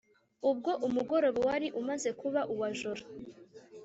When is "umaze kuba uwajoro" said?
1.81-3.01